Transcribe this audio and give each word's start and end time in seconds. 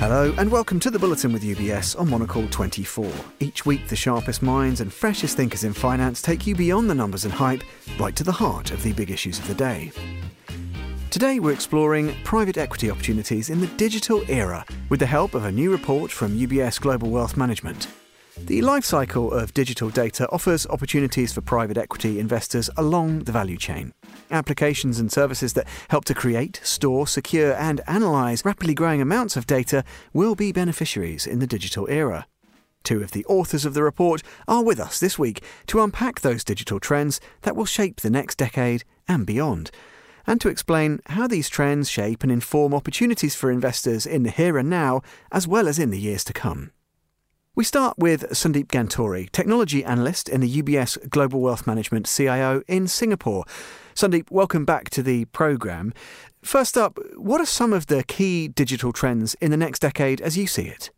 Hello, 0.00 0.34
and 0.38 0.50
welcome 0.50 0.80
to 0.80 0.90
the 0.90 0.98
Bulletin 0.98 1.30
with 1.30 1.42
UBS 1.42 2.00
on 2.00 2.08
Monocle 2.08 2.48
24. 2.48 3.06
Each 3.38 3.66
week, 3.66 3.86
the 3.86 3.94
sharpest 3.94 4.40
minds 4.40 4.80
and 4.80 4.90
freshest 4.90 5.36
thinkers 5.36 5.62
in 5.62 5.74
finance 5.74 6.22
take 6.22 6.46
you 6.46 6.54
beyond 6.54 6.88
the 6.88 6.94
numbers 6.94 7.26
and 7.26 7.34
hype, 7.34 7.62
right 7.98 8.16
to 8.16 8.24
the 8.24 8.32
heart 8.32 8.70
of 8.70 8.82
the 8.82 8.94
big 8.94 9.10
issues 9.10 9.38
of 9.38 9.46
the 9.46 9.52
day. 9.52 9.92
Today, 11.10 11.38
we're 11.38 11.52
exploring 11.52 12.14
private 12.24 12.56
equity 12.56 12.90
opportunities 12.90 13.50
in 13.50 13.60
the 13.60 13.66
digital 13.76 14.22
era 14.30 14.64
with 14.88 15.00
the 15.00 15.06
help 15.06 15.34
of 15.34 15.44
a 15.44 15.52
new 15.52 15.70
report 15.70 16.10
from 16.10 16.34
UBS 16.34 16.80
Global 16.80 17.10
Wealth 17.10 17.36
Management. 17.36 17.86
The 18.46 18.62
life 18.62 18.84
cycle 18.84 19.32
of 19.32 19.54
digital 19.54 19.90
data 19.90 20.28
offers 20.30 20.66
opportunities 20.66 21.32
for 21.32 21.40
private 21.40 21.78
equity 21.78 22.18
investors 22.18 22.68
along 22.76 23.20
the 23.20 23.32
value 23.32 23.56
chain. 23.56 23.92
Applications 24.30 24.98
and 24.98 25.10
services 25.10 25.52
that 25.52 25.68
help 25.88 26.04
to 26.06 26.14
create, 26.14 26.60
store, 26.64 27.06
secure, 27.06 27.54
and 27.54 27.80
analyze 27.86 28.44
rapidly 28.44 28.74
growing 28.74 29.00
amounts 29.00 29.36
of 29.36 29.46
data 29.46 29.84
will 30.12 30.34
be 30.34 30.50
beneficiaries 30.50 31.28
in 31.28 31.38
the 31.38 31.46
digital 31.46 31.86
era. 31.88 32.26
Two 32.82 33.02
of 33.02 33.12
the 33.12 33.24
authors 33.26 33.64
of 33.64 33.74
the 33.74 33.84
report 33.84 34.22
are 34.48 34.64
with 34.64 34.80
us 34.80 34.98
this 34.98 35.18
week 35.18 35.44
to 35.66 35.82
unpack 35.82 36.20
those 36.20 36.42
digital 36.42 36.80
trends 36.80 37.20
that 37.42 37.54
will 37.54 37.66
shape 37.66 38.00
the 38.00 38.10
next 38.10 38.36
decade 38.36 38.82
and 39.06 39.26
beyond, 39.26 39.70
and 40.26 40.40
to 40.40 40.48
explain 40.48 41.00
how 41.06 41.28
these 41.28 41.48
trends 41.48 41.88
shape 41.88 42.22
and 42.22 42.32
inform 42.32 42.74
opportunities 42.74 43.36
for 43.36 43.50
investors 43.50 44.06
in 44.06 44.24
the 44.24 44.30
here 44.30 44.58
and 44.58 44.68
now, 44.68 45.02
as 45.30 45.46
well 45.46 45.68
as 45.68 45.78
in 45.78 45.90
the 45.90 46.00
years 46.00 46.24
to 46.24 46.32
come. 46.32 46.72
We 47.56 47.64
start 47.64 47.98
with 47.98 48.30
Sundeep 48.30 48.68
Gantori, 48.68 49.28
technology 49.32 49.84
analyst 49.84 50.28
in 50.28 50.40
the 50.40 50.62
UBS 50.62 51.10
Global 51.10 51.40
Wealth 51.40 51.66
Management 51.66 52.06
CIO 52.06 52.62
in 52.68 52.86
Singapore. 52.86 53.44
Sundeep, 53.92 54.30
welcome 54.30 54.64
back 54.64 54.88
to 54.90 55.02
the 55.02 55.24
programme. 55.26 55.92
First 56.42 56.78
up, 56.78 56.96
what 57.16 57.40
are 57.40 57.46
some 57.46 57.72
of 57.72 57.86
the 57.86 58.04
key 58.04 58.46
digital 58.46 58.92
trends 58.92 59.34
in 59.40 59.50
the 59.50 59.56
next 59.56 59.80
decade 59.80 60.20
as 60.20 60.36
you 60.38 60.46
see 60.46 60.68
it? 60.68 60.90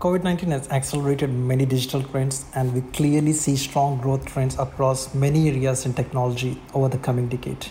COVID 0.00 0.22
19 0.22 0.52
has 0.52 0.68
accelerated 0.68 1.30
many 1.30 1.66
digital 1.66 2.04
trends, 2.04 2.44
and 2.54 2.72
we 2.72 2.80
clearly 2.92 3.32
see 3.32 3.56
strong 3.56 3.98
growth 4.00 4.24
trends 4.24 4.56
across 4.56 5.12
many 5.16 5.48
areas 5.48 5.84
in 5.84 5.94
technology 5.94 6.62
over 6.74 6.88
the 6.88 6.98
coming 6.98 7.28
decade. 7.28 7.66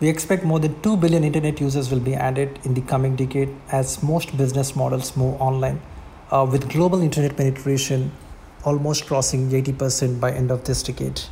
We 0.00 0.08
expect 0.08 0.44
more 0.44 0.60
than 0.60 0.80
2 0.80 0.96
billion 0.96 1.24
internet 1.24 1.60
users 1.60 1.90
will 1.90 2.00
be 2.00 2.14
added 2.14 2.58
in 2.64 2.72
the 2.72 2.80
coming 2.80 3.16
decade 3.16 3.54
as 3.70 4.02
most 4.02 4.34
business 4.38 4.74
models 4.74 5.14
move 5.14 5.38
online 5.38 5.78
uh, 6.30 6.46
with 6.50 6.68
global 6.68 7.00
internet 7.00 7.36
penetration 7.36 8.12
almost 8.64 9.06
crossing 9.06 9.48
80% 9.50 10.20
by 10.20 10.32
end 10.32 10.50
of 10.50 10.64
this 10.64 10.82
decade. 10.82 11.22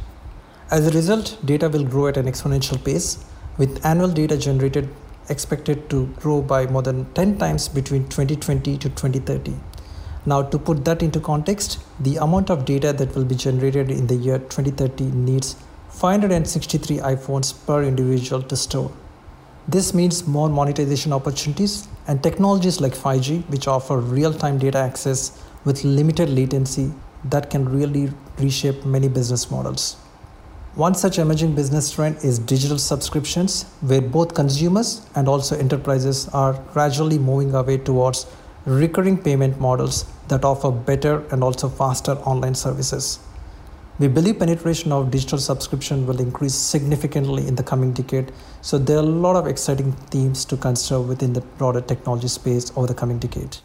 As 0.70 0.86
a 0.86 0.90
result, 0.92 1.36
data 1.44 1.68
will 1.68 1.84
grow 1.84 2.06
at 2.06 2.16
an 2.16 2.26
exponential 2.26 2.82
pace, 2.82 3.24
with 3.58 3.84
annual 3.84 4.08
data 4.08 4.36
generated 4.36 4.88
expected 5.28 5.88
to 5.90 6.06
grow 6.16 6.42
by 6.42 6.66
more 6.66 6.82
than 6.82 7.10
10 7.14 7.38
times 7.38 7.68
between 7.68 8.04
2020 8.04 8.76
to 8.78 8.88
2030. 8.88 9.54
Now, 10.26 10.42
to 10.42 10.58
put 10.58 10.84
that 10.84 11.02
into 11.02 11.20
context, 11.20 11.78
the 12.00 12.16
amount 12.16 12.50
of 12.50 12.64
data 12.64 12.92
that 12.92 13.14
will 13.14 13.24
be 13.24 13.34
generated 13.34 13.90
in 13.90 14.06
the 14.06 14.14
year 14.14 14.38
2030 14.38 15.04
needs 15.04 15.56
563 15.90 16.98
iPhones 16.98 17.54
per 17.66 17.82
individual 17.82 18.42
to 18.42 18.56
store. 18.56 18.92
This 19.68 19.94
means 19.94 20.26
more 20.26 20.48
monetization 20.48 21.12
opportunities 21.12 21.88
and 22.06 22.22
technologies 22.22 22.80
like 22.80 22.92
5G, 22.92 23.48
which 23.48 23.66
offer 23.66 23.98
real 23.98 24.32
time 24.32 24.58
data 24.58 24.78
access 24.78 25.42
with 25.64 25.84
limited 25.84 26.28
latency, 26.28 26.92
that 27.24 27.50
can 27.50 27.68
really 27.68 28.10
reshape 28.38 28.84
many 28.84 29.08
business 29.08 29.50
models. 29.50 29.96
One 30.74 30.94
such 30.94 31.18
emerging 31.18 31.54
business 31.54 31.92
trend 31.92 32.16
is 32.24 32.38
digital 32.38 32.78
subscriptions, 32.78 33.62
where 33.80 34.00
both 34.00 34.34
consumers 34.34 35.06
and 35.14 35.28
also 35.28 35.56
enterprises 35.56 36.28
are 36.28 36.54
gradually 36.72 37.18
moving 37.18 37.54
away 37.54 37.78
towards 37.78 38.26
recurring 38.66 39.16
payment 39.16 39.60
models 39.60 40.04
that 40.28 40.44
offer 40.44 40.70
better 40.70 41.24
and 41.30 41.44
also 41.44 41.68
faster 41.68 42.12
online 42.12 42.54
services. 42.54 43.20
We 44.00 44.08
believe 44.08 44.40
penetration 44.40 44.90
of 44.90 45.12
digital 45.12 45.38
subscription 45.38 46.04
will 46.04 46.20
increase 46.20 46.54
significantly 46.54 47.46
in 47.46 47.54
the 47.54 47.62
coming 47.62 47.92
decade. 47.92 48.32
So 48.60 48.76
there 48.76 48.96
are 48.96 49.00
a 49.00 49.02
lot 49.02 49.36
of 49.36 49.46
exciting 49.46 49.92
themes 50.10 50.44
to 50.46 50.56
consider 50.56 51.00
within 51.00 51.32
the 51.32 51.42
broader 51.42 51.80
technology 51.80 52.26
space 52.26 52.72
over 52.76 52.88
the 52.88 52.94
coming 52.94 53.20
decade. 53.20 53.58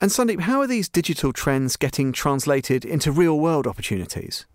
And 0.00 0.10
Sundeep, 0.10 0.40
how 0.40 0.60
are 0.60 0.68
these 0.68 0.88
digital 0.88 1.32
trends 1.32 1.76
getting 1.76 2.12
translated 2.12 2.84
into 2.84 3.10
real 3.10 3.40
world 3.40 3.66
opportunities? 3.66 4.46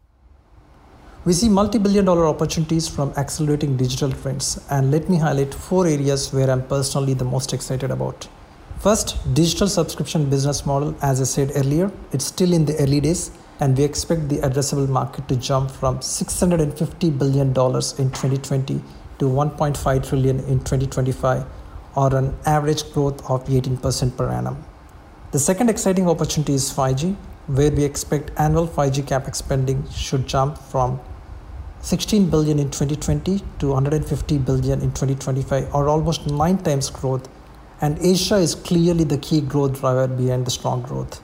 We 1.25 1.33
see 1.33 1.49
multi 1.49 1.77
billion 1.77 2.05
dollar 2.05 2.25
opportunities 2.27 2.87
from 2.87 3.11
accelerating 3.17 3.75
digital 3.75 4.11
trends, 4.11 4.63
and 4.69 4.91
let 4.91 5.09
me 5.09 5.17
highlight 5.17 5.53
four 5.53 5.87
areas 5.87 6.31
where 6.31 6.49
I'm 6.49 6.65
personally 6.67 7.15
the 7.15 7.25
most 7.25 7.51
excited 7.51 7.91
about. 7.91 8.27
First, 8.79 9.17
digital 9.33 9.67
subscription 9.67 10.29
business 10.29 10.65
model. 10.65 10.95
As 11.01 11.19
I 11.19 11.23
said 11.25 11.51
earlier, 11.55 11.91
it's 12.11 12.25
still 12.25 12.53
in 12.53 12.65
the 12.65 12.75
early 12.77 12.99
days, 13.01 13.31
and 13.59 13.77
we 13.77 13.83
expect 13.83 14.27
the 14.29 14.37
addressable 14.37 14.87
market 14.87 15.27
to 15.27 15.35
jump 15.35 15.71
from 15.71 15.99
$650 15.99 17.17
billion 17.17 17.47
in 17.47 17.53
2020 17.53 18.81
to 19.19 19.25
1.5 19.25 20.09
trillion 20.09 20.39
in 20.41 20.59
2025 20.59 21.45
or 21.95 22.15
an 22.15 22.35
average 22.45 22.91
growth 22.91 23.19
of 23.29 23.45
18% 23.45 24.17
per 24.17 24.29
annum. 24.29 24.63
The 25.31 25.39
second 25.39 25.69
exciting 25.69 26.09
opportunity 26.09 26.53
is 26.53 26.71
5G, 26.73 27.15
where 27.47 27.71
we 27.71 27.83
expect 27.83 28.31
annual 28.37 28.67
5G 28.67 29.03
capex 29.03 29.35
spending 29.35 29.89
should 29.89 30.27
jump 30.27 30.57
from 30.57 30.99
16 31.81 32.29
billion 32.29 32.59
in 32.59 32.71
2020 32.71 33.41
to 33.59 33.67
150 33.67 34.37
billion 34.39 34.81
in 34.81 34.89
2025 34.89 35.73
or 35.73 35.87
almost 35.87 36.25
9 36.27 36.57
times 36.59 36.89
growth 36.89 37.29
and 37.81 37.99
Asia 37.99 38.35
is 38.37 38.55
clearly 38.55 39.03
the 39.03 39.17
key 39.17 39.41
growth 39.41 39.79
driver 39.79 40.07
behind 40.07 40.45
the 40.47 40.51
strong 40.51 40.81
growth. 40.81 41.21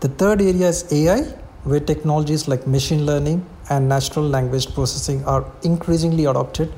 The 0.00 0.08
third 0.08 0.40
area 0.40 0.68
is 0.68 0.90
AI 0.92 1.34
where 1.64 1.80
technologies 1.80 2.48
like 2.48 2.66
machine 2.66 3.04
learning 3.04 3.44
and 3.68 3.88
natural 3.88 4.26
language 4.26 4.72
processing 4.74 5.24
are 5.24 5.44
increasingly 5.62 6.24
adopted, 6.24 6.72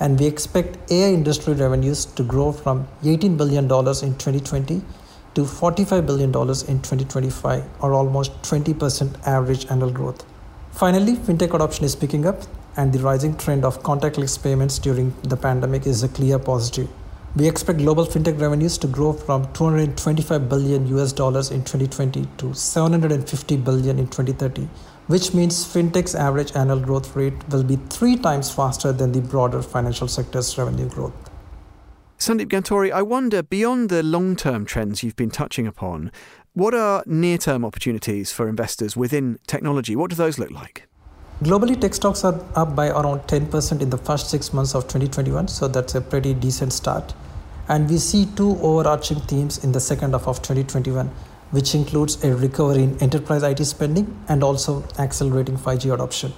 and 0.00 0.18
we 0.18 0.26
expect 0.26 0.90
AI 0.90 1.12
industry 1.12 1.54
revenues 1.54 2.04
to 2.06 2.22
grow 2.22 2.50
from 2.50 2.88
$18 3.02 3.36
billion 3.36 3.64
in 3.64 3.68
2020 3.68 4.82
to 5.34 5.40
$45 5.42 6.06
billion 6.06 6.28
in 6.28 6.32
2025, 6.32 7.64
or 7.80 7.94
almost 7.94 8.32
20% 8.42 9.26
average 9.26 9.66
annual 9.70 9.90
growth. 9.90 10.24
Finally, 10.72 11.14
fintech 11.14 11.54
adoption 11.54 11.84
is 11.84 11.94
picking 11.94 12.26
up, 12.26 12.42
and 12.76 12.92
the 12.92 12.98
rising 12.98 13.36
trend 13.36 13.64
of 13.64 13.82
contactless 13.82 14.42
payments 14.42 14.78
during 14.78 15.14
the 15.22 15.36
pandemic 15.36 15.86
is 15.86 16.02
a 16.02 16.08
clear 16.08 16.38
positive. 16.38 16.88
We 17.34 17.48
expect 17.48 17.78
global 17.78 18.04
fintech 18.04 18.38
revenues 18.38 18.76
to 18.76 18.86
grow 18.86 19.14
from 19.14 19.50
225 19.54 20.50
billion 20.50 20.86
US 20.98 21.14
dollars 21.14 21.50
in 21.50 21.60
2020 21.60 22.26
to 22.36 22.52
750 22.52 23.56
billion 23.56 23.98
in 23.98 24.06
2030, 24.06 24.68
which 25.06 25.32
means 25.32 25.64
fintech's 25.64 26.14
average 26.14 26.54
annual 26.54 26.78
growth 26.78 27.16
rate 27.16 27.32
will 27.48 27.64
be 27.64 27.76
three 27.88 28.16
times 28.16 28.50
faster 28.50 28.92
than 28.92 29.12
the 29.12 29.22
broader 29.22 29.62
financial 29.62 30.08
sector's 30.08 30.58
revenue 30.58 30.90
growth. 30.90 31.14
Sundeep 32.18 32.48
Gantori, 32.48 32.92
I 32.92 33.00
wonder 33.00 33.42
beyond 33.42 33.88
the 33.88 34.02
long 34.02 34.36
term 34.36 34.66
trends 34.66 35.02
you've 35.02 35.16
been 35.16 35.30
touching 35.30 35.66
upon, 35.66 36.12
what 36.52 36.74
are 36.74 37.02
near 37.06 37.38
term 37.38 37.64
opportunities 37.64 38.30
for 38.30 38.46
investors 38.46 38.94
within 38.94 39.38
technology? 39.46 39.96
What 39.96 40.10
do 40.10 40.16
those 40.16 40.38
look 40.38 40.50
like? 40.50 40.86
Globally, 41.42 41.80
tech 41.80 41.92
stocks 41.92 42.22
are 42.22 42.40
up 42.54 42.76
by 42.76 42.90
around 42.90 43.22
10% 43.22 43.82
in 43.82 43.90
the 43.90 43.98
first 43.98 44.30
six 44.30 44.52
months 44.52 44.76
of 44.76 44.84
2021, 44.84 45.48
so 45.48 45.66
that's 45.66 45.96
a 45.96 46.00
pretty 46.00 46.34
decent 46.34 46.72
start. 46.72 47.14
And 47.68 47.90
we 47.90 47.98
see 47.98 48.26
two 48.36 48.56
overarching 48.60 49.18
themes 49.22 49.64
in 49.64 49.72
the 49.72 49.80
second 49.80 50.12
half 50.12 50.28
of 50.28 50.40
2021, 50.40 51.08
which 51.50 51.74
includes 51.74 52.22
a 52.22 52.32
recovery 52.32 52.84
in 52.84 52.96
enterprise 53.02 53.42
IT 53.42 53.64
spending 53.64 54.16
and 54.28 54.44
also 54.44 54.84
accelerating 55.00 55.56
5G 55.56 55.92
adoption. 55.92 56.32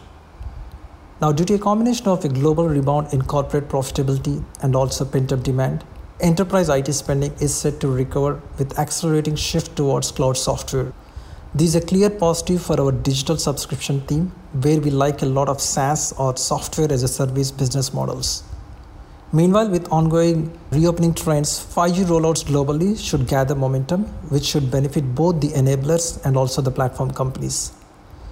Now, 1.20 1.32
due 1.32 1.44
to 1.44 1.54
a 1.56 1.58
combination 1.58 2.08
of 2.08 2.24
a 2.24 2.28
global 2.28 2.66
rebound 2.66 3.12
in 3.12 3.20
corporate 3.20 3.68
profitability 3.68 4.42
and 4.62 4.74
also 4.74 5.04
pent 5.04 5.34
up 5.34 5.42
demand, 5.42 5.84
enterprise 6.20 6.70
IT 6.70 6.90
spending 6.94 7.34
is 7.42 7.54
set 7.54 7.78
to 7.80 7.88
recover 7.88 8.40
with 8.58 8.78
accelerating 8.78 9.36
shift 9.36 9.76
towards 9.76 10.12
cloud 10.12 10.38
software. 10.38 10.94
This 11.54 11.68
is 11.68 11.74
a 11.74 11.86
clear 11.86 12.08
positive 12.08 12.62
for 12.62 12.80
our 12.80 12.90
digital 12.90 13.36
subscription 13.36 14.00
theme, 14.00 14.32
where 14.62 14.80
we 14.80 14.90
like 14.90 15.22
a 15.22 15.26
lot 15.26 15.48
of 15.48 15.60
SaaS 15.60 16.12
or 16.12 16.36
software 16.36 16.92
as 16.92 17.02
a 17.02 17.08
service 17.08 17.50
business 17.50 17.92
models. 17.92 18.44
Meanwhile, 19.32 19.68
with 19.68 19.88
ongoing 19.90 20.56
reopening 20.70 21.12
trends, 21.12 21.58
5G 21.74 22.04
rollouts 22.04 22.44
globally 22.44 22.96
should 22.96 23.26
gather 23.26 23.56
momentum, 23.56 24.04
which 24.30 24.44
should 24.44 24.70
benefit 24.70 25.12
both 25.12 25.40
the 25.40 25.48
enablers 25.48 26.24
and 26.24 26.36
also 26.36 26.62
the 26.62 26.70
platform 26.70 27.10
companies. 27.10 27.72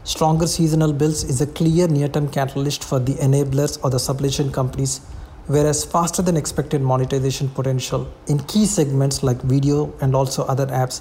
Stronger 0.04 0.46
seasonal 0.46 0.92
builds 0.92 1.24
is 1.24 1.40
a 1.40 1.46
clear 1.46 1.88
near 1.88 2.08
term 2.08 2.28
catalyst 2.28 2.84
for 2.84 3.00
the 3.00 3.14
enablers 3.14 3.82
or 3.82 3.90
the 3.90 3.98
supply 3.98 4.28
chain 4.28 4.52
companies, 4.52 5.00
whereas 5.48 5.84
faster 5.84 6.22
than 6.22 6.36
expected 6.36 6.80
monetization 6.80 7.48
potential 7.48 8.08
in 8.28 8.38
key 8.44 8.64
segments 8.64 9.24
like 9.24 9.42
video 9.42 9.92
and 10.00 10.14
also 10.14 10.44
other 10.44 10.66
apps 10.68 11.00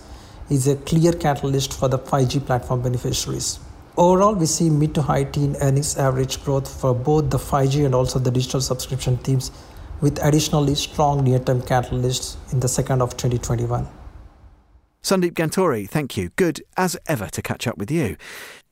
is 0.50 0.68
a 0.68 0.76
clear 0.78 1.14
catalyst 1.14 1.74
for 1.74 1.88
the 1.88 2.00
5G 2.00 2.44
platform 2.44 2.82
beneficiaries. 2.82 3.60
Overall, 4.02 4.34
we 4.34 4.48
see 4.48 4.68
mid 4.68 4.96
to 4.96 5.02
high 5.04 5.26
teen 5.26 5.56
earnings 5.62 5.96
average 5.96 6.44
growth 6.44 6.68
for 6.82 6.92
both 6.92 7.30
the 7.30 7.38
5G 7.38 7.86
and 7.86 7.94
also 7.94 8.18
the 8.18 8.32
digital 8.32 8.60
subscription 8.60 9.16
themes 9.18 9.52
with 10.02 10.18
additionally 10.24 10.74
strong 10.74 11.24
near-term 11.24 11.62
catalysts 11.62 12.36
in 12.52 12.60
the 12.60 12.68
second 12.68 13.04
of 13.04 13.16
2021. 13.16 13.88
Sundeep 15.04 15.34
Gantori, 15.34 15.88
thank 15.88 16.18
you. 16.18 16.30
Good 16.30 16.64
as 16.78 16.98
ever 17.06 17.28
to 17.28 17.44
catch 17.44 17.68
up 17.68 17.78
with 17.78 17.92
you. 17.92 18.18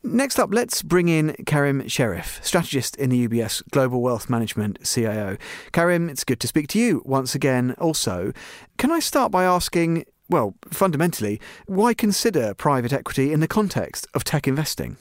Next 0.02 0.40
up, 0.40 0.52
let's 0.52 0.82
bring 0.82 1.10
in 1.10 1.36
Karim 1.46 1.84
Cherif, 1.84 2.44
strategist 2.44 2.96
in 2.96 3.12
the 3.12 3.28
UBS 3.28 3.62
Global 3.70 4.02
Wealth 4.02 4.32
Management 4.32 4.80
CIO. 4.84 5.38
Karim, 5.72 6.10
it's 6.10 6.24
good 6.24 6.40
to 6.40 6.48
speak 6.48 6.70
to 6.70 6.80
you 6.80 7.04
once 7.06 7.36
again. 7.36 7.76
Also, 7.78 8.34
can 8.80 8.92
I 8.92 8.98
start 8.98 9.32
by 9.32 9.44
asking, 9.44 10.06
well, 10.28 10.56
fundamentally, 10.72 11.40
why 11.68 11.94
consider 11.94 12.56
private 12.56 12.92
equity 12.92 13.32
in 13.32 13.42
the 13.42 13.48
context 13.48 14.08
of 14.16 14.24
tech 14.24 14.48
investing? 14.48 14.98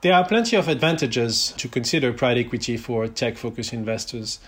There 0.00 0.14
are 0.14 0.24
plenty 0.24 0.54
of 0.54 0.68
advantages 0.68 1.52
to 1.56 1.66
consider 1.66 2.12
private 2.12 2.46
equity 2.46 2.76
for 2.76 3.08
tech 3.08 3.36
focused 3.36 3.72
investors. 3.72 4.38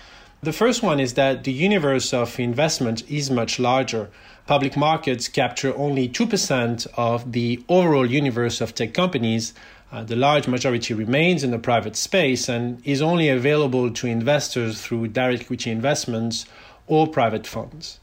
The 0.44 0.52
first 0.52 0.80
one 0.80 1.00
is 1.00 1.14
that 1.14 1.42
the 1.42 1.50
universe 1.50 2.14
of 2.14 2.38
investment 2.38 3.02
is 3.10 3.32
much 3.32 3.58
larger. 3.58 4.10
Public 4.46 4.76
markets 4.76 5.26
capture 5.26 5.76
only 5.76 6.08
2% 6.08 6.86
of 6.96 7.32
the 7.32 7.64
overall 7.68 8.08
universe 8.08 8.60
of 8.60 8.76
tech 8.76 8.94
companies. 8.94 9.52
Uh, 9.90 10.04
the 10.04 10.14
large 10.14 10.46
majority 10.46 10.94
remains 10.94 11.42
in 11.42 11.50
the 11.50 11.58
private 11.58 11.96
space 11.96 12.48
and 12.48 12.80
is 12.86 13.02
only 13.02 13.28
available 13.28 13.90
to 13.90 14.06
investors 14.06 14.80
through 14.80 15.08
direct 15.08 15.42
equity 15.42 15.72
investments 15.72 16.46
or 16.86 17.08
private 17.08 17.44
funds. 17.44 17.98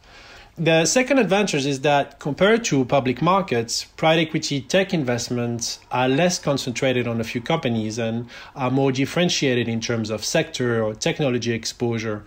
The 0.60 0.88
second 0.88 1.20
advantage 1.20 1.68
is 1.68 1.82
that 1.82 2.18
compared 2.18 2.64
to 2.66 2.84
public 2.84 3.22
markets, 3.22 3.84
private 3.96 4.22
equity 4.22 4.60
tech 4.60 4.92
investments 4.92 5.78
are 5.92 6.10
less 6.10 6.40
concentrated 6.40 7.08
on 7.08 7.22
a 7.22 7.24
few 7.24 7.42
companies 7.42 8.00
and 8.00 8.28
are 8.56 8.72
more 8.72 8.92
differentiated 8.92 9.68
in 9.68 9.82
terms 9.82 10.10
of 10.10 10.26
sector 10.26 10.84
or 10.84 10.96
technology 10.96 11.52
exposure. 11.52 12.24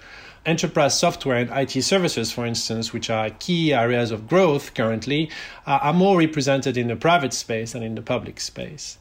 Enterprise 0.47 0.97
software 0.97 1.39
and 1.39 1.51
IT 1.51 1.83
services, 1.83 2.31
for 2.31 2.47
instance, 2.47 2.93
which 2.93 3.11
are 3.11 3.31
key 3.31 3.75
areas 3.75 4.13
of 4.13 4.29
growth 4.29 4.75
currently, 4.75 5.29
are 5.67 5.93
more 5.93 6.17
represented 6.17 6.77
in 6.77 6.87
the 6.87 6.95
private 6.95 7.33
space 7.33 7.73
than 7.73 7.83
in 7.83 7.97
the 7.97 8.03
public 8.03 8.39
space. 8.39 8.97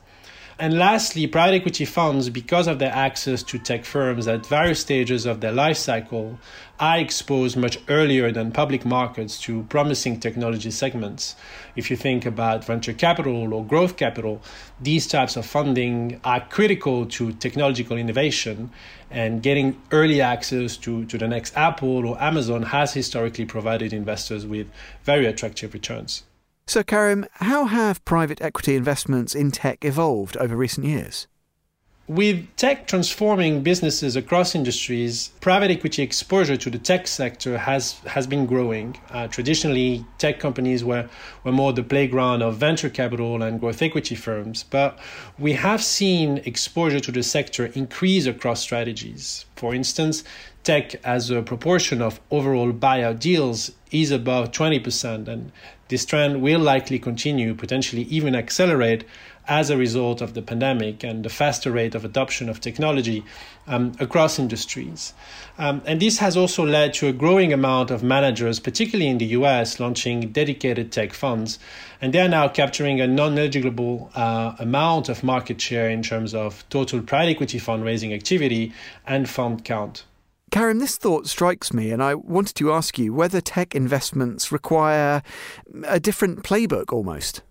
And 0.62 0.78
lastly, 0.78 1.26
private 1.26 1.56
equity 1.56 1.86
funds, 1.86 2.30
because 2.30 2.68
of 2.68 2.80
their 2.80 2.92
access 2.92 3.44
to 3.44 3.58
tech 3.58 3.86
firms 3.86 4.28
at 4.28 4.46
various 4.46 4.82
stages 4.82 5.26
of 5.26 5.40
their 5.40 5.54
life 5.54 5.78
cycle, 5.78 6.38
are 6.82 6.98
exposed 6.98 7.56
much 7.56 7.80
earlier 7.88 8.30
than 8.30 8.52
public 8.52 8.84
markets 8.84 9.40
to 9.44 9.64
promising 9.70 10.20
technology 10.20 10.70
segments. 10.70 11.38
If 11.78 11.90
you 11.90 11.96
think 11.96 12.26
about 12.26 12.66
venture 12.66 12.92
capital 12.92 13.54
or 13.54 13.64
growth 13.64 13.96
capital, 13.96 14.42
these 14.82 15.08
types 15.08 15.38
of 15.38 15.46
funding 15.46 16.20
are 16.26 16.46
critical 16.46 17.06
to 17.06 17.32
technological 17.32 17.96
innovation, 17.96 18.70
and 19.10 19.42
getting 19.42 19.82
early 19.92 20.20
access 20.20 20.76
to, 20.76 21.06
to 21.06 21.18
the 21.18 21.30
next 21.30 21.56
Apple 21.56 22.06
or 22.06 22.22
Amazon 22.22 22.64
has 22.64 22.94
historically 22.94 23.46
provided 23.46 23.94
investors 23.94 24.46
with 24.46 24.68
very 25.06 25.26
attractive 25.26 25.74
returns. 25.74 26.24
So, 26.70 26.84
Karim, 26.84 27.26
how 27.32 27.66
have 27.66 28.06
private 28.06 28.44
equity 28.44 28.76
investments 28.76 29.34
in 29.34 29.50
tech 29.50 29.84
evolved 29.84 30.38
over 30.38 30.56
recent 30.56 30.86
years? 30.86 31.28
With 32.10 32.56
tech 32.56 32.88
transforming 32.88 33.62
businesses 33.62 34.16
across 34.16 34.56
industries, 34.56 35.28
private 35.42 35.70
equity 35.70 36.02
exposure 36.02 36.58
to 36.58 36.70
the 36.72 36.80
tech 36.80 37.06
sector 37.06 37.60
has, 37.60 38.00
has 38.00 38.26
been 38.26 38.48
growing. 38.48 38.98
Uh, 39.12 39.28
traditionally, 39.28 40.04
tech 40.18 40.40
companies 40.40 40.84
were, 40.84 41.08
were 41.44 41.52
more 41.52 41.72
the 41.72 41.84
playground 41.84 42.42
of 42.42 42.58
venture 42.58 42.90
capital 42.90 43.44
and 43.44 43.60
growth 43.60 43.84
equity 43.84 44.16
firms, 44.16 44.64
but 44.64 44.98
we 45.38 45.54
have 45.54 45.84
seen 45.84 46.40
exposure 46.46 47.00
to 47.00 47.12
the 47.12 47.22
sector 47.22 47.68
increase 47.76 48.26
across 48.26 48.60
strategies. 48.60 49.46
For 49.56 49.76
instance, 49.76 50.24
tech 50.64 50.96
as 51.06 51.30
a 51.30 51.44
proportion 51.44 52.02
of 52.02 52.20
overall 52.32 52.74
buyout 52.74 53.20
deals 53.20 53.72
is 53.92 54.10
above 54.10 54.52
20%, 54.52 55.28
and 55.28 55.52
this 55.90 56.06
trend 56.06 56.42
will 56.42 56.60
likely 56.60 56.98
continue, 56.98 57.54
potentially 57.54 58.04
even 58.04 58.36
accelerate 58.36 59.04
as 59.50 59.72
a 59.72 59.76
result 59.76 60.22
of 60.22 60.36
the 60.36 60.42
pandemic 60.42 61.04
and 61.04 61.26
the 61.26 61.30
faster 61.30 61.72
rate 61.72 61.96
of 61.96 62.06
adoption 62.06 62.48
of 62.48 62.62
technology 62.62 63.26
um, 63.68 63.92
across 64.00 64.38
industries. 64.38 65.14
Um, 65.58 65.82
and 65.86 66.00
this 66.00 66.20
has 66.20 66.38
also 66.38 66.64
led 66.66 66.94
to 66.96 67.08
a 67.08 67.12
growing 67.12 67.52
amount 67.52 67.90
of 67.90 68.04
managers, 68.04 68.60
particularly 68.60 69.10
in 69.10 69.18
the 69.18 69.26
US, 69.40 69.80
launching 69.80 70.32
dedicated 70.32 70.92
tech 70.92 71.14
funds. 71.14 71.58
And 72.00 72.14
they 72.14 72.20
are 72.20 72.30
now 72.30 72.48
capturing 72.48 73.02
a 73.02 73.08
non 73.08 73.36
negligible 73.36 74.12
uh, 74.16 74.56
amount 74.60 75.10
of 75.10 75.24
market 75.24 75.60
share 75.60 75.90
in 75.90 76.04
terms 76.04 76.34
of 76.36 76.64
total 76.70 77.02
private 77.02 77.32
equity 77.32 77.60
fundraising 77.60 78.14
activity 78.14 78.72
and 79.08 79.28
fund 79.28 79.66
count. 79.66 80.06
Karim, 80.52 80.80
this 80.80 80.98
thought 80.98 81.28
strikes 81.28 81.74
me, 81.74 81.92
and 81.92 82.02
I 82.02 82.16
wanted 82.16 82.56
to 82.56 82.72
ask 82.72 82.98
you 82.98 83.14
whether 83.14 83.40
tech 83.40 83.76
investments 83.76 84.52
require 84.52 85.22
a 85.86 86.00
different 86.00 86.44
playbook 86.44 86.92
almost. 86.92 87.44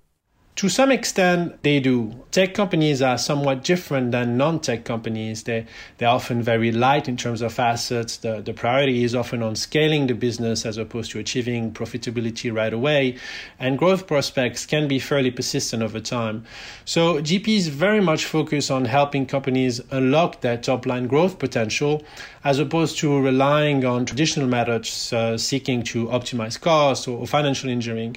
To 0.58 0.68
some 0.68 0.90
extent, 0.90 1.62
they 1.62 1.78
do. 1.78 2.24
Tech 2.32 2.52
companies 2.52 3.00
are 3.00 3.16
somewhat 3.16 3.62
different 3.62 4.10
than 4.10 4.36
non 4.36 4.58
tech 4.58 4.84
companies. 4.84 5.44
They, 5.44 5.66
they're 5.98 6.08
often 6.08 6.42
very 6.42 6.72
light 6.72 7.06
in 7.08 7.16
terms 7.16 7.42
of 7.42 7.56
assets. 7.60 8.16
The, 8.16 8.40
the 8.40 8.52
priority 8.52 9.04
is 9.04 9.14
often 9.14 9.40
on 9.40 9.54
scaling 9.54 10.08
the 10.08 10.14
business 10.14 10.66
as 10.66 10.76
opposed 10.76 11.12
to 11.12 11.20
achieving 11.20 11.70
profitability 11.70 12.52
right 12.52 12.72
away. 12.72 13.18
And 13.60 13.78
growth 13.78 14.08
prospects 14.08 14.66
can 14.66 14.88
be 14.88 14.98
fairly 14.98 15.30
persistent 15.30 15.80
over 15.80 16.00
time. 16.00 16.44
So, 16.84 17.22
GPs 17.22 17.68
very 17.68 18.00
much 18.00 18.24
focus 18.24 18.68
on 18.68 18.84
helping 18.86 19.26
companies 19.26 19.80
unlock 19.92 20.40
their 20.40 20.56
top 20.56 20.86
line 20.86 21.06
growth 21.06 21.38
potential 21.38 22.02
as 22.42 22.58
opposed 22.58 22.98
to 22.98 23.20
relying 23.20 23.84
on 23.84 24.06
traditional 24.06 24.48
methods 24.48 25.12
uh, 25.12 25.38
seeking 25.38 25.84
to 25.84 26.08
optimize 26.08 26.60
costs 26.60 27.06
or, 27.06 27.16
or 27.16 27.28
financial 27.28 27.70
engineering 27.70 28.16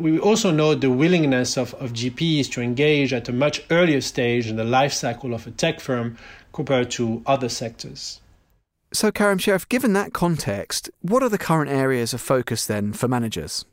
we 0.00 0.18
also 0.18 0.50
know 0.50 0.74
the 0.74 0.90
willingness 0.90 1.56
of, 1.56 1.74
of 1.74 1.92
GPs 1.92 2.50
to 2.52 2.62
engage 2.62 3.12
at 3.12 3.28
a 3.28 3.32
much 3.32 3.62
earlier 3.70 4.00
stage 4.00 4.46
in 4.46 4.56
the 4.56 4.64
life 4.64 4.92
cycle 4.92 5.34
of 5.34 5.46
a 5.46 5.50
tech 5.50 5.80
firm 5.80 6.16
compared 6.52 6.90
to 6.92 7.22
other 7.26 7.48
sectors. 7.48 8.20
So, 8.92 9.12
Karim 9.12 9.38
Cherif, 9.38 9.68
given 9.68 9.92
that 9.92 10.12
context, 10.14 10.90
what 11.02 11.22
are 11.22 11.28
the 11.28 11.38
current 11.38 11.70
areas 11.70 12.14
of 12.14 12.20
focus 12.20 12.66
then 12.66 12.92
for 12.92 13.06
managers? 13.06 13.64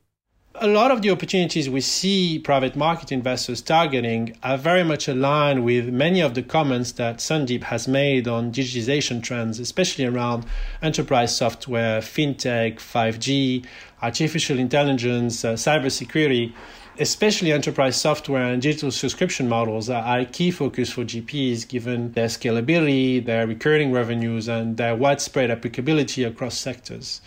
A 0.62 0.68
lot 0.68 0.90
of 0.90 1.02
the 1.02 1.10
opportunities 1.10 1.70
we 1.70 1.82
see 1.82 2.40
private 2.40 2.78
market 2.78 3.12
investors 3.12 3.62
targeting 3.62 4.38
are 4.42 4.58
very 4.58 4.86
much 4.86 5.10
aligned 5.10 5.66
with 5.66 5.90
many 5.90 6.22
of 6.22 6.34
the 6.34 6.42
comments 6.42 6.94
that 6.94 7.18
Sundeep 7.18 7.64
has 7.64 7.90
made 7.90 8.26
on 8.26 8.54
digitization 8.54 9.22
trends, 9.22 9.60
especially 9.60 10.06
around 10.06 10.46
enterprise 10.82 11.36
software, 11.36 12.00
fintech, 12.00 12.76
5G, 12.78 13.66
artificial 14.02 14.58
intelligence, 14.58 15.44
uh, 15.44 15.56
cybersecurity. 15.56 16.54
Especially 16.98 17.52
enterprise 17.52 18.00
software 18.00 18.46
and 18.46 18.62
digital 18.62 18.90
subscription 18.90 19.50
models 19.50 19.90
are 19.90 20.20
a 20.20 20.26
key 20.26 20.50
focus 20.50 20.90
for 20.90 21.04
GPs 21.04 21.68
given 21.68 22.14
their 22.14 22.28
scalability, 22.28 23.26
their 23.26 23.46
recurring 23.46 23.92
revenues, 23.92 24.48
and 24.48 24.78
their 24.78 24.96
widespread 24.96 25.52
applicability 25.52 26.24
across 26.24 26.58
sectors. 26.58 27.20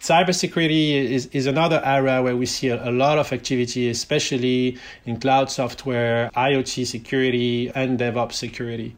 Cybersecurity 0.00 0.92
is, 0.92 1.26
is 1.26 1.46
another 1.46 1.80
area 1.84 2.22
where 2.22 2.36
we 2.36 2.46
see 2.46 2.68
a, 2.68 2.88
a, 2.88 2.92
lot 2.92 3.18
of 3.18 3.32
activity, 3.32 3.88
especially 3.88 4.78
in 5.04 5.18
cloud 5.18 5.50
software, 5.50 6.30
IoT 6.36 6.86
security, 6.86 7.70
and 7.74 7.98
DevOps 7.98 8.34
security. 8.34 8.94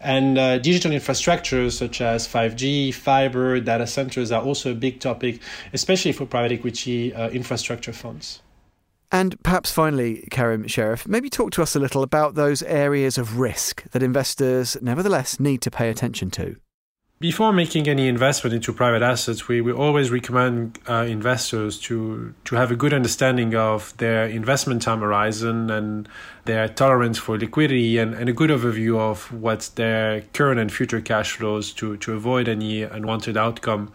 And 0.00 0.36
uh, 0.36 0.58
digital 0.58 0.90
infrastructures 0.90 1.78
such 1.78 2.00
as 2.00 2.26
5G, 2.26 2.92
fiber, 2.92 3.60
data 3.60 3.86
centers 3.86 4.32
are 4.32 4.42
also 4.42 4.72
a 4.72 4.74
big 4.74 4.98
topic, 4.98 5.40
especially 5.72 6.12
for 6.12 6.26
private 6.26 6.52
equity 6.52 7.14
uh, 7.14 7.30
infrastructure 7.30 7.92
funds. 7.92 8.42
And 9.12 9.40
perhaps 9.42 9.70
finally, 9.70 10.26
Karim 10.30 10.64
Cherif, 10.64 11.06
maybe 11.06 11.30
talk 11.30 11.52
to 11.52 11.62
us 11.62 11.76
a 11.76 11.78
little 11.78 12.02
about 12.02 12.34
those 12.34 12.62
areas 12.62 13.16
of 13.16 13.38
risk 13.38 13.84
that 13.90 14.02
investors 14.02 14.76
nevertheless 14.80 15.38
need 15.38 15.60
to 15.62 15.70
pay 15.70 15.90
attention 15.90 16.30
to. 16.32 16.56
Before 17.22 17.52
making 17.52 17.86
any 17.86 18.08
investment 18.08 18.52
into 18.52 18.72
private 18.72 19.00
assets, 19.00 19.46
we, 19.46 19.60
we 19.60 19.70
always 19.70 20.10
recommend 20.10 20.80
uh, 20.88 21.06
investors 21.08 21.78
to, 21.82 22.34
to 22.46 22.56
have 22.56 22.72
a 22.72 22.74
good 22.74 22.92
understanding 22.92 23.54
of 23.54 23.96
their 23.98 24.26
investment 24.26 24.82
time 24.82 24.98
horizon 24.98 25.70
and 25.70 26.08
their 26.46 26.66
tolerance 26.66 27.18
for 27.18 27.38
liquidity 27.38 27.96
and, 27.98 28.12
and 28.12 28.28
a 28.28 28.32
good 28.32 28.50
overview 28.50 28.98
of 28.98 29.32
what's 29.32 29.68
their 29.68 30.22
current 30.32 30.58
and 30.58 30.72
future 30.72 31.00
cash 31.00 31.36
flows 31.36 31.72
to, 31.74 31.96
to 31.98 32.12
avoid 32.12 32.48
any 32.48 32.82
unwanted 32.82 33.36
outcome 33.36 33.92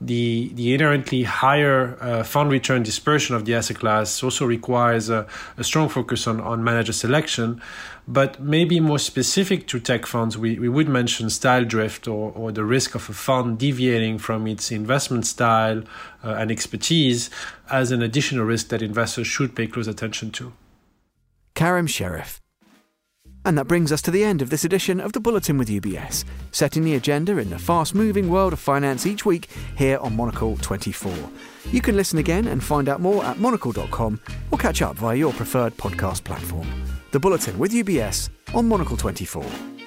the 0.00 0.50
the 0.54 0.72
inherently 0.72 1.24
higher 1.24 1.98
uh, 2.00 2.22
fund 2.22 2.50
return 2.50 2.82
dispersion 2.82 3.36
of 3.36 3.44
the 3.44 3.54
asset 3.54 3.78
class 3.78 4.22
also 4.22 4.46
requires 4.46 5.10
a, 5.10 5.26
a, 5.58 5.64
strong 5.64 5.88
focus 5.88 6.26
on, 6.26 6.40
on 6.40 6.64
manager 6.64 6.92
selection. 6.92 7.60
But 8.08 8.40
maybe 8.40 8.80
more 8.80 8.98
specific 8.98 9.68
to 9.68 9.78
tech 9.78 10.06
funds, 10.06 10.36
we, 10.36 10.58
we 10.58 10.68
would 10.68 10.88
mention 10.88 11.30
style 11.30 11.64
drift 11.64 12.08
or, 12.08 12.32
or 12.32 12.50
the 12.50 12.64
risk 12.64 12.94
of 12.94 13.08
a 13.08 13.12
fund 13.12 13.58
deviating 13.58 14.18
from 14.18 14.46
its 14.46 14.72
investment 14.72 15.26
style 15.26 15.84
uh, 16.24 16.30
and 16.30 16.50
expertise 16.50 17.30
as 17.70 17.92
an 17.92 18.02
additional 18.02 18.44
risk 18.44 18.68
that 18.68 18.82
investors 18.82 19.26
should 19.26 19.54
pay 19.54 19.66
close 19.66 19.86
attention 19.86 20.30
to. 20.32 20.52
Karim 21.54 21.86
Cherif. 21.86 22.40
And 23.44 23.56
that 23.56 23.66
brings 23.68 23.90
us 23.90 24.02
to 24.02 24.10
the 24.10 24.22
end 24.22 24.42
of 24.42 24.50
this 24.50 24.64
edition 24.64 25.00
of 25.00 25.12
the 25.12 25.20
Bulletin 25.20 25.56
with 25.56 25.68
UBS, 25.68 26.24
setting 26.52 26.84
the 26.84 26.94
agenda 26.94 27.38
in 27.38 27.50
the 27.50 27.58
fast 27.58 27.94
moving 27.94 28.28
world 28.28 28.52
of 28.52 28.58
finance 28.58 29.06
each 29.06 29.24
week 29.24 29.48
here 29.76 29.98
on 29.98 30.14
Monocle 30.14 30.56
24. 30.58 31.12
You 31.72 31.80
can 31.80 31.96
listen 31.96 32.18
again 32.18 32.46
and 32.48 32.62
find 32.62 32.88
out 32.88 33.00
more 33.00 33.24
at 33.24 33.38
monocle.com 33.38 34.20
or 34.50 34.58
catch 34.58 34.82
up 34.82 34.96
via 34.96 35.16
your 35.16 35.32
preferred 35.32 35.76
podcast 35.76 36.24
platform. 36.24 36.66
The 37.12 37.20
Bulletin 37.20 37.58
with 37.58 37.72
UBS 37.72 38.28
on 38.54 38.68
Monocle 38.68 38.96
24. 38.96 39.79